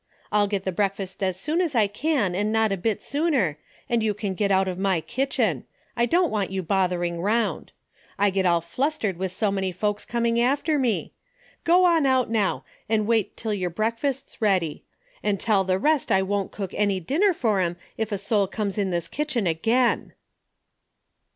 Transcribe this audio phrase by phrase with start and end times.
[0.31, 4.01] I'll get the breakfast as soon as I can and not a bit sooner, and
[4.01, 5.63] you can get out of my kitchen.
[5.95, 7.71] I don't want you bothering 'round.
[8.17, 11.13] I get all fiustered with so many folks coming after me.
[11.65, 14.83] Go on out now, and wait till yer breakfast's ready.
[15.21, 18.79] And tell the rest I won't cook any dinner fer 'em, if a soul comes
[18.79, 20.13] in this kitchen again."